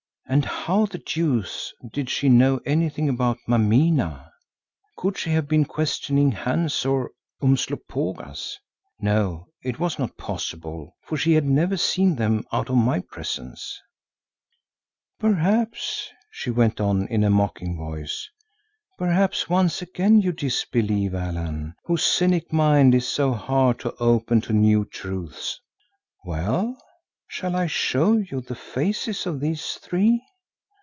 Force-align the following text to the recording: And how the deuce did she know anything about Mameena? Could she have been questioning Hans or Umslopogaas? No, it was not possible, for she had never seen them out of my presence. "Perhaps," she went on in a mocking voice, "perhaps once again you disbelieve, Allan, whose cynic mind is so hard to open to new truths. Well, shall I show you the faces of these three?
And 0.27 0.45
how 0.45 0.85
the 0.85 0.97
deuce 0.99 1.73
did 1.91 2.09
she 2.09 2.29
know 2.29 2.61
anything 2.65 3.09
about 3.09 3.37
Mameena? 3.49 4.31
Could 4.95 5.17
she 5.17 5.31
have 5.31 5.45
been 5.49 5.65
questioning 5.65 6.31
Hans 6.31 6.85
or 6.85 7.11
Umslopogaas? 7.43 8.55
No, 8.97 9.47
it 9.61 9.77
was 9.77 9.99
not 9.99 10.15
possible, 10.15 10.95
for 11.01 11.17
she 11.17 11.33
had 11.33 11.43
never 11.43 11.75
seen 11.75 12.15
them 12.15 12.45
out 12.53 12.69
of 12.69 12.77
my 12.77 13.01
presence. 13.01 13.77
"Perhaps," 15.19 16.07
she 16.31 16.49
went 16.49 16.79
on 16.79 17.09
in 17.09 17.25
a 17.25 17.29
mocking 17.29 17.75
voice, 17.75 18.29
"perhaps 18.97 19.49
once 19.49 19.81
again 19.81 20.21
you 20.21 20.31
disbelieve, 20.31 21.13
Allan, 21.13 21.75
whose 21.83 22.05
cynic 22.05 22.53
mind 22.53 22.95
is 22.95 23.05
so 23.05 23.33
hard 23.33 23.79
to 23.81 23.93
open 23.97 24.39
to 24.39 24.53
new 24.53 24.85
truths. 24.85 25.59
Well, 26.23 26.81
shall 27.33 27.55
I 27.55 27.65
show 27.65 28.17
you 28.17 28.41
the 28.41 28.55
faces 28.55 29.25
of 29.25 29.39
these 29.39 29.75
three? 29.81 30.21